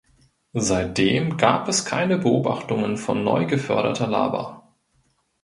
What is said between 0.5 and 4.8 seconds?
Seitdem gab es keine Beobachtungen von neu geförderter Lava.